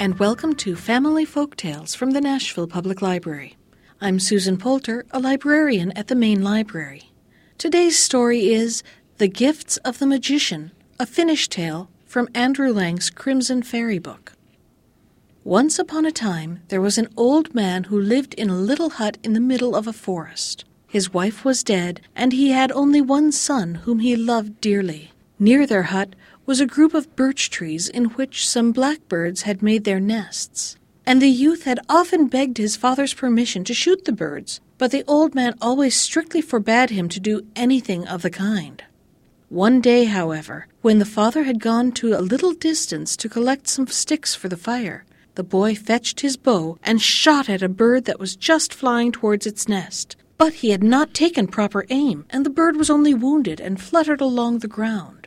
[0.00, 3.58] And welcome to Family Folk Tales from the Nashville Public Library.
[4.00, 7.12] I'm Susan Poulter, a librarian at the Main Library.
[7.58, 8.82] Today's story is
[9.18, 14.32] The Gifts of the Magician, a Finnish tale from Andrew Lang's Crimson Fairy book.
[15.44, 19.18] Once upon a time, there was an old man who lived in a little hut
[19.22, 20.64] in the middle of a forest.
[20.86, 25.12] His wife was dead, and he had only one son whom he loved dearly.
[25.38, 26.16] Near their hut
[26.50, 30.76] was a group of birch trees in which some blackbirds had made their nests.
[31.06, 35.04] And the youth had often begged his father's permission to shoot the birds, but the
[35.06, 38.82] old man always strictly forbade him to do anything of the kind.
[39.48, 43.86] One day, however, when the father had gone to a little distance to collect some
[43.86, 45.04] sticks for the fire,
[45.36, 49.46] the boy fetched his bow and shot at a bird that was just flying towards
[49.46, 50.16] its nest.
[50.36, 54.20] But he had not taken proper aim, and the bird was only wounded and fluttered
[54.20, 55.19] along the ground.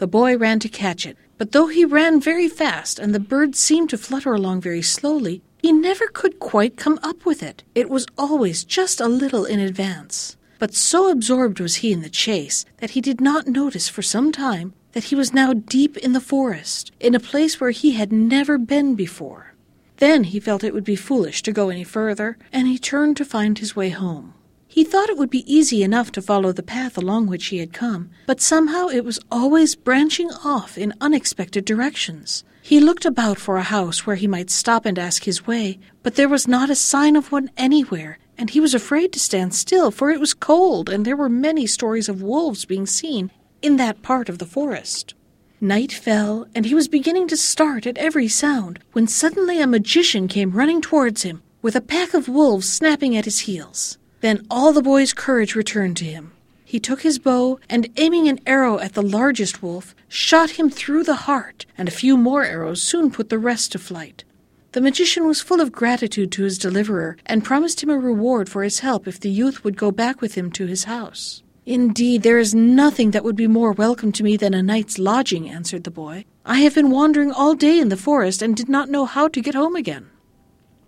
[0.00, 3.54] The boy ran to catch it, but though he ran very fast and the bird
[3.54, 7.64] seemed to flutter along very slowly, he never could quite come up with it.
[7.74, 10.38] It was always just a little in advance.
[10.58, 14.32] But so absorbed was he in the chase that he did not notice for some
[14.32, 18.10] time that he was now deep in the forest, in a place where he had
[18.10, 19.52] never been before.
[19.98, 23.24] Then he felt it would be foolish to go any further, and he turned to
[23.26, 24.32] find his way home.
[24.72, 27.72] He thought it would be easy enough to follow the path along which he had
[27.72, 32.44] come, but somehow it was always branching off in unexpected directions.
[32.62, 36.14] He looked about for a house where he might stop and ask his way, but
[36.14, 39.90] there was not a sign of one anywhere, and he was afraid to stand still,
[39.90, 44.02] for it was cold, and there were many stories of wolves being seen in that
[44.02, 45.14] part of the forest.
[45.60, 50.28] Night fell, and he was beginning to start at every sound, when suddenly a magician
[50.28, 53.98] came running towards him, with a pack of wolves snapping at his heels.
[54.20, 56.32] Then all the boy's courage returned to him.
[56.64, 61.04] He took his bow and, aiming an arrow at the largest wolf, shot him through
[61.04, 64.24] the heart, and a few more arrows soon put the rest to flight.
[64.72, 68.62] The magician was full of gratitude to his deliverer and promised him a reward for
[68.62, 71.42] his help if the youth would go back with him to his house.
[71.66, 75.48] Indeed, there is nothing that would be more welcome to me than a night's lodging,
[75.48, 76.24] answered the boy.
[76.46, 79.40] I have been wandering all day in the forest and did not know how to
[79.40, 80.08] get home again.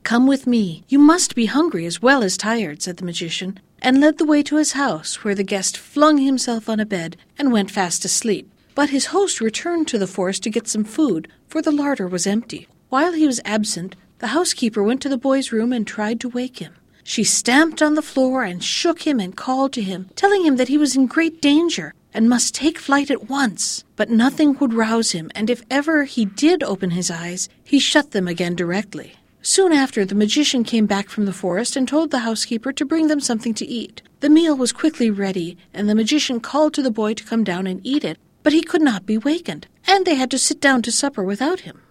[0.03, 0.85] Come with me.
[0.89, 4.43] You must be hungry as well as tired, said the magician, and led the way
[4.43, 8.51] to his house, where the guest flung himself on a bed and went fast asleep.
[8.75, 12.27] But his host returned to the forest to get some food, for the larder was
[12.27, 12.67] empty.
[12.89, 16.59] While he was absent, the housekeeper went to the boy's room and tried to wake
[16.59, 16.75] him.
[17.05, 20.69] She stamped on the floor and shook him and called to him, telling him that
[20.69, 23.85] he was in great danger and must take flight at once.
[23.97, 28.11] But nothing would rouse him, and if ever he did open his eyes, he shut
[28.11, 29.15] them again directly.
[29.45, 33.09] Soon after, the magician came back from the forest and told the housekeeper to bring
[33.09, 34.01] them something to eat.
[34.21, 37.67] The meal was quickly ready, and the magician called to the boy to come down
[37.67, 40.81] and eat it, but he could not be wakened, and they had to sit down
[40.83, 41.83] to supper without him.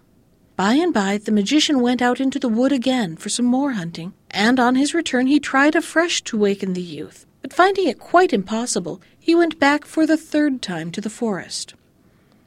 [0.56, 4.14] By and by, the magician went out into the wood again for some more hunting,
[4.30, 8.32] and on his return he tried afresh to waken the youth, but finding it quite
[8.32, 11.74] impossible, he went back for the third time to the forest.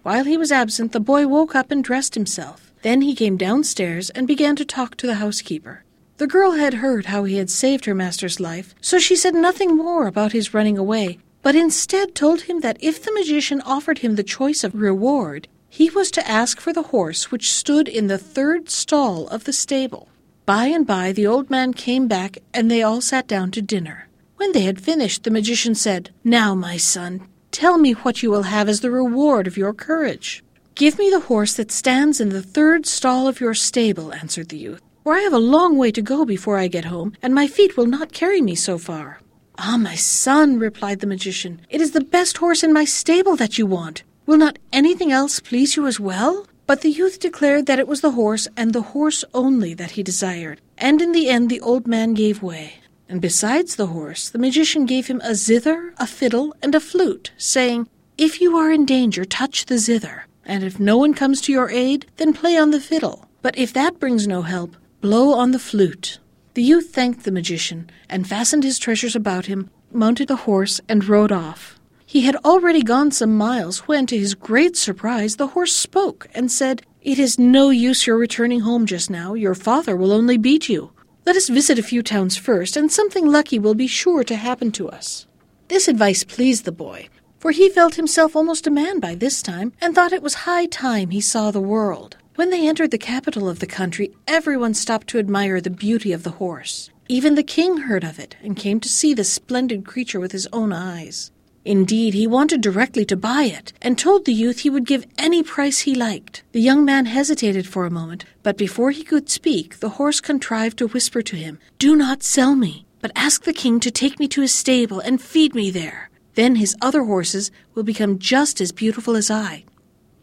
[0.02, 2.65] While he was absent, the boy woke up and dressed himself.
[2.86, 5.84] Then he came downstairs and began to talk to the housekeeper.
[6.18, 9.76] The girl had heard how he had saved her master's life, so she said nothing
[9.76, 14.14] more about his running away, but instead told him that if the magician offered him
[14.14, 18.20] the choice of reward, he was to ask for the horse which stood in the
[18.20, 20.08] third stall of the stable.
[20.46, 24.10] By and by the old man came back, and they all sat down to dinner.
[24.36, 28.44] When they had finished, the magician said, Now, my son, tell me what you will
[28.44, 30.44] have as the reward of your courage.
[30.76, 34.58] Give me the horse that stands in the third stall of your stable, answered the
[34.58, 37.48] youth, for I have a long way to go before I get home, and my
[37.48, 39.22] feet will not carry me so far.
[39.58, 43.58] Ah, my son, replied the magician, it is the best horse in my stable that
[43.58, 44.04] you want.
[44.26, 46.46] Will not anything else please you as well?
[46.68, 50.04] But the youth declared that it was the horse, and the horse only, that he
[50.04, 52.80] desired, and in the end the old man gave way.
[53.08, 57.32] And besides the horse, the magician gave him a zither, a fiddle, and a flute,
[57.38, 57.88] saying,
[58.18, 61.70] If you are in danger, touch the zither and if no one comes to your
[61.70, 63.28] aid, then play on the fiddle.
[63.42, 66.20] But if that brings no help, blow on the flute.
[66.54, 71.04] The youth thanked the magician, and fastened his treasures about him, mounted a horse, and
[71.06, 71.80] rode off.
[72.06, 76.52] He had already gone some miles when, to his great surprise, the horse spoke and
[76.52, 79.34] said, It is no use your returning home just now.
[79.34, 80.92] Your father will only beat you.
[81.26, 84.72] Let us visit a few towns first, and something lucky will be sure to happen
[84.74, 85.26] to us.
[85.68, 87.10] This advice pleased the boy,
[87.46, 90.66] for he felt himself almost a man by this time, and thought it was high
[90.66, 92.18] time he saw the world.
[92.34, 96.24] When they entered the capital of the country, everyone stopped to admire the beauty of
[96.24, 96.90] the horse.
[97.08, 100.48] Even the king heard of it, and came to see the splendid creature with his
[100.52, 101.30] own eyes.
[101.64, 105.44] Indeed, he wanted directly to buy it, and told the youth he would give any
[105.44, 106.42] price he liked.
[106.52, 110.80] The young man hesitated for a moment, but before he could speak, the horse contrived
[110.80, 114.28] to whisper to him, Do not sell me, but ask the king to take me
[114.30, 116.10] to his stable and feed me there.
[116.36, 119.64] Then his other horses will become just as beautiful as I.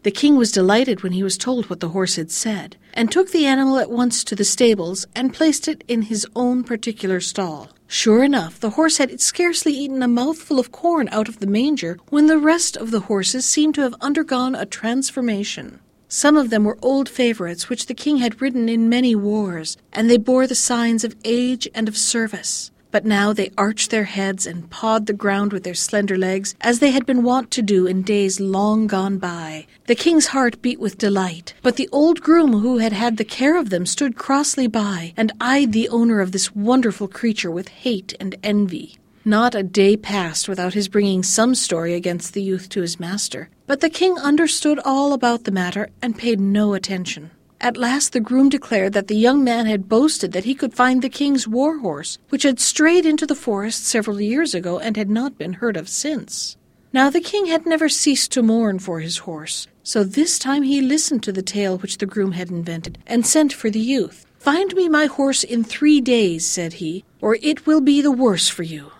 [0.03, 3.31] The king was delighted when he was told what the horse had said, and took
[3.31, 7.69] the animal at once to the stables and placed it in his own particular stall.
[7.87, 11.97] Sure enough, the horse had scarcely eaten a mouthful of corn out of the manger
[12.09, 15.79] when the rest of the horses seemed to have undergone a transformation.
[16.09, 20.09] Some of them were old favorites which the king had ridden in many wars, and
[20.09, 22.71] they bore the signs of age and of service.
[22.93, 26.77] But now they arched their heads and pawed the ground with their slender legs, as
[26.77, 29.65] they had been wont to do in days long gone by.
[29.87, 33.57] The king's heart beat with delight, but the old groom who had had the care
[33.57, 38.13] of them stood crossly by, and eyed the owner of this wonderful creature with hate
[38.19, 38.99] and envy.
[39.25, 43.49] Not a day passed without his bringing some story against the youth to his master,
[43.65, 47.31] but the king understood all about the matter and paid no attention.
[47.63, 51.01] At last the groom declared that the young man had boasted that he could find
[51.01, 55.09] the king's war horse, which had strayed into the forest several years ago and had
[55.09, 56.57] not been heard of since.
[56.91, 60.81] Now the king had never ceased to mourn for his horse, so this time he
[60.81, 64.25] listened to the tale which the groom had invented, and sent for the youth.
[64.39, 68.49] Find me my horse in three days, said he, or it will be the worse
[68.49, 68.91] for you.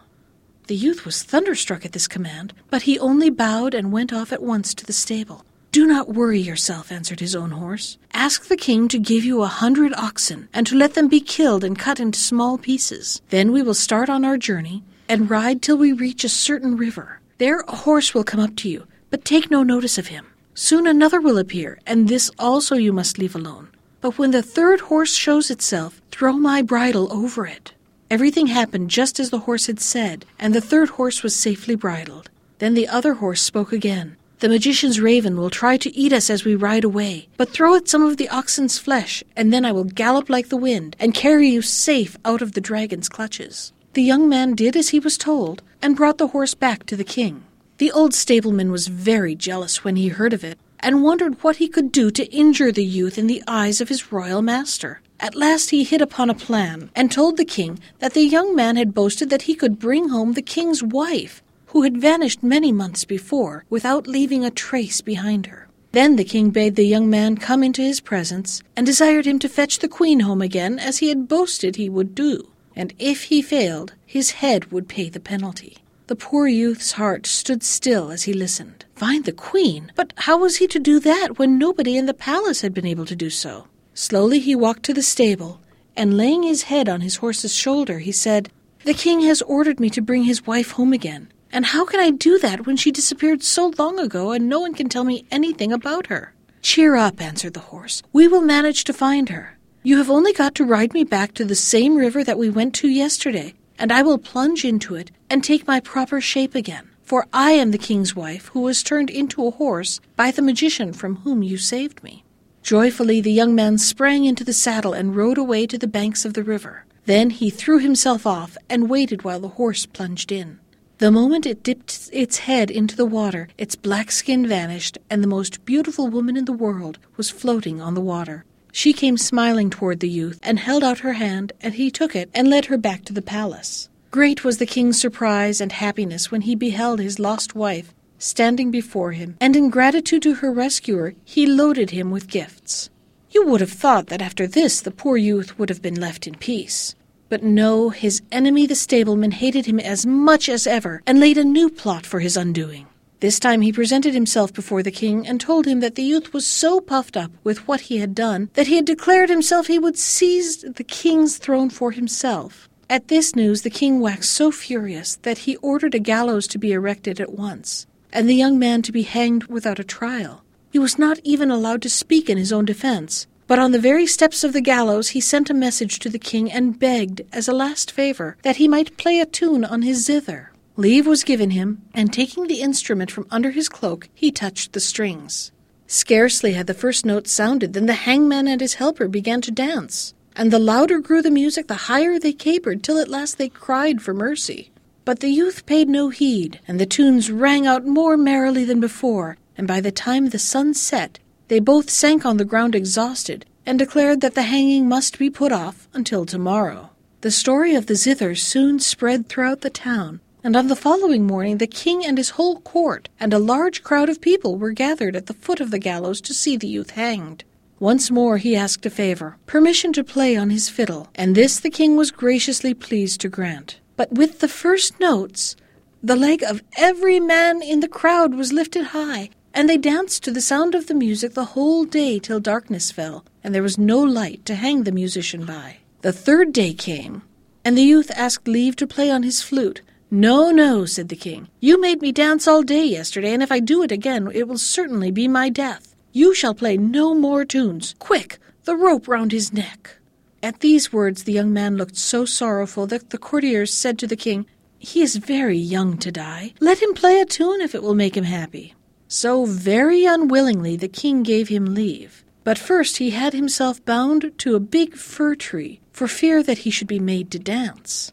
[0.68, 4.42] The youth was thunderstruck at this command, but he only bowed and went off at
[4.42, 5.44] once to the stable.
[5.73, 7.97] Do not worry yourself, answered his own horse.
[8.13, 11.63] Ask the king to give you a hundred oxen, and to let them be killed
[11.63, 13.23] and cut into small pieces.
[13.29, 17.21] Then we will start on our journey, and ride till we reach a certain river.
[17.39, 20.27] There a horse will come up to you, but take no notice of him.
[20.53, 23.69] Soon another will appear, and this also you must leave alone.
[23.99, 27.73] But when the third horse shows itself, throw my bridle over it.
[28.11, 32.29] Everything happened just as the horse had said, and the third horse was safely bridled.
[32.59, 34.17] Then the other horse spoke again.
[34.43, 37.87] The magician's raven will try to eat us as we ride away, but throw it
[37.87, 41.47] some of the oxen's flesh, and then I will gallop like the wind and carry
[41.47, 43.71] you safe out of the dragon's clutches.
[43.93, 47.05] The young man did as he was told, and brought the horse back to the
[47.05, 47.45] king.
[47.77, 51.69] The old stableman was very jealous when he heard of it, and wondered what he
[51.69, 54.99] could do to injure the youth in the eyes of his royal master.
[55.21, 58.75] At last he hit upon a plan, and told the king that the young man
[58.75, 61.41] had boasted that he could bring home the king's wife,
[61.73, 65.67] who had vanished many months before without leaving a trace behind her.
[65.91, 69.49] Then the king bade the young man come into his presence, and desired him to
[69.49, 73.41] fetch the queen home again as he had boasted he would do, and if he
[73.41, 75.79] failed, his head would pay the penalty.
[76.05, 78.85] The poor youth's heart stood still as he listened.
[78.95, 79.91] Find the queen?
[79.95, 83.07] But how was he to do that when nobody in the palace had been able
[83.07, 83.65] to do so?
[83.95, 85.59] Slowly he walked to the stable,
[85.95, 88.51] and laying his head on his horse's shoulder, he said,
[88.83, 91.32] The king has ordered me to bring his wife home again.
[91.53, 94.73] And how can I do that when she disappeared so long ago and no one
[94.73, 96.33] can tell me anything about her?
[96.63, 98.01] Cheer up, answered the horse.
[98.11, 99.59] We will manage to find her.
[99.83, 102.73] You have only got to ride me back to the same river that we went
[102.75, 106.89] to yesterday, and I will plunge into it and take my proper shape again.
[107.03, 110.91] For I am the king's wife who was turned into a horse by the magician
[110.91, 112.24] from whom you saved me.
[112.63, 116.33] Joyfully the young man sprang into the saddle and rode away to the banks of
[116.33, 116.86] the river.
[117.05, 120.60] Then he threw himself off and waited while the horse plunged in.
[121.00, 125.27] The moment it dipped its head into the water, its black skin vanished, and the
[125.27, 128.45] most beautiful woman in the world was floating on the water.
[128.71, 132.29] She came smiling toward the youth, and held out her hand, and he took it
[132.33, 133.89] and led her back to the palace.
[134.12, 139.12] Great was the king's surprise and happiness when he beheld his lost wife standing before
[139.12, 142.89] him, and in gratitude to her rescuer, he loaded him with gifts.
[143.29, 146.35] You would have thought that after this the poor youth would have been left in
[146.35, 146.95] peace.
[147.30, 151.44] But no, his enemy the stableman hated him as much as ever, and laid a
[151.44, 152.88] new plot for his undoing.
[153.24, 156.46] This time he presented himself before the king and told him that the youth was
[156.46, 159.98] so puffed up with what he had done that he had declared himself he would
[159.98, 162.68] seize the king's throne for himself.
[162.89, 166.74] At this news the king waxed so furious that he ordered a gallows to be
[166.74, 170.44] erected at once, and the young man to be hanged without a trial.
[170.74, 174.07] He was not even allowed to speak in his own defense, but on the very
[174.07, 177.53] steps of the gallows he sent a message to the king and begged, as a
[177.53, 180.51] last favor, that he might play a tune on his zither.
[180.75, 184.79] Leave was given him, and taking the instrument from under his cloak, he touched the
[184.79, 185.51] strings.
[185.86, 190.15] Scarcely had the first note sounded than the hangman and his helper began to dance,
[190.36, 194.01] and the louder grew the music, the higher they capered, till at last they cried
[194.01, 194.72] for mercy.
[195.05, 199.38] But the youth paid no heed, and the tunes rang out more merrily than before,
[199.55, 201.19] and by the time the sun set,
[201.53, 205.51] they both sank on the ground exhausted, and declared that the hanging must be put
[205.51, 206.89] off until tomorrow.
[207.22, 211.60] The story of the zither soon spread throughout the town, and on the following morning
[211.60, 215.27] the king and his whole court and a large crowd of people were gathered at
[215.27, 217.43] the foot of the gallows to see the youth hanged.
[217.79, 221.69] Once more he asked a favor, permission to play on his fiddle, and this the
[221.69, 223.79] king was graciously pleased to grant.
[223.95, 225.55] But with the first notes,
[226.01, 230.31] the leg of every man in the crowd was lifted high, and they danced to
[230.31, 234.00] the sound of the music the whole day till darkness fell, and there was no
[234.00, 235.77] light to hang the musician by.
[236.01, 237.22] The third day came,
[237.63, 239.81] and the youth asked leave to play on his flute.
[240.10, 241.48] No, no, said the king.
[241.60, 244.57] You made me dance all day yesterday, and if I do it again, it will
[244.57, 245.95] certainly be my death.
[246.12, 247.95] You shall play no more tunes.
[248.00, 249.98] Quick, the rope round his neck.
[250.43, 254.15] At these words, the young man looked so sorrowful that the courtiers said to the
[254.15, 254.45] king,
[254.77, 256.53] He is very young to die.
[256.60, 258.75] Let him play a tune if it will make him happy.
[259.15, 262.25] So very unwillingly the king gave him leave.
[262.43, 266.72] But first he had himself bound to a big fir tree, for fear that he
[266.72, 268.12] should be made to dance.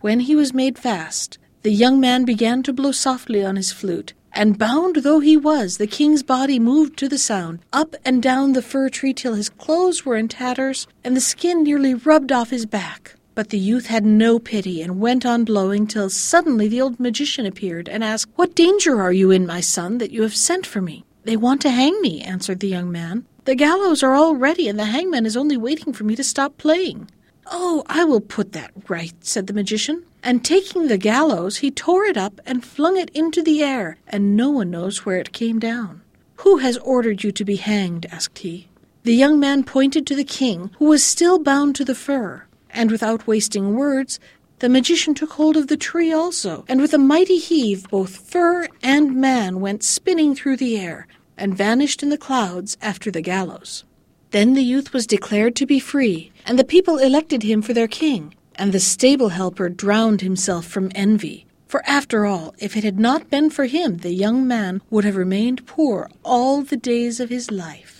[0.00, 4.14] When he was made fast, the young man began to blow softly on his flute,
[4.32, 8.54] and bound though he was, the king's body moved to the sound, up and down
[8.54, 12.48] the fir tree till his clothes were in tatters, and the skin nearly rubbed off
[12.48, 13.16] his back.
[13.38, 17.46] But the youth had no pity, and went on blowing till suddenly the old magician
[17.46, 20.80] appeared, and asked, What danger are you in, my son, that you have sent for
[20.80, 21.04] me?
[21.22, 23.26] They want to hang me, answered the young man.
[23.44, 26.58] The gallows are all ready, and the hangman is only waiting for me to stop
[26.58, 27.12] playing.
[27.46, 30.02] Oh, I will put that right, said the magician.
[30.20, 34.36] And taking the gallows, he tore it up and flung it into the air, and
[34.36, 36.02] no one knows where it came down.
[36.38, 38.04] Who has ordered you to be hanged?
[38.10, 38.66] asked he.
[39.04, 42.90] The young man pointed to the king, who was still bound to the fir, and
[42.90, 44.18] without wasting words,
[44.60, 48.66] the magician took hold of the tree also, and with a mighty heave, both fir
[48.82, 51.06] and man went spinning through the air,
[51.36, 53.84] and vanished in the clouds after the gallows.
[54.30, 57.88] Then the youth was declared to be free, and the people elected him for their
[57.88, 61.46] king, and the stable helper drowned himself from envy.
[61.66, 65.16] For after all, if it had not been for him, the young man would have
[65.16, 67.97] remained poor all the days of his life.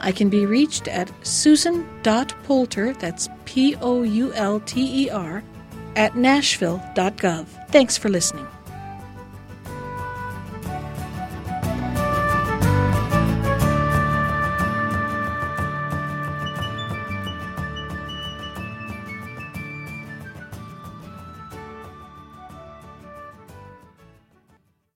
[0.00, 5.44] I can be reached at susan.poulter, that's P O U L T E R,
[5.94, 7.46] at nashville.gov.
[7.70, 8.48] Thanks for listening.